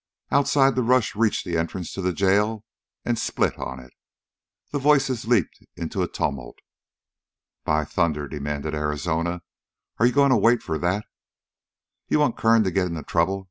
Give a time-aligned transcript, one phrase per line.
[0.31, 2.65] Outside the rush reached the entrance to the jail
[3.05, 3.93] and split on it.
[4.71, 6.55] The voices leaped into a tumult.
[7.65, 9.43] "By thunder," demanded Arizona,
[9.99, 11.05] "are you going to wait for that?"
[12.07, 13.39] "You want Kern to get into trouble?"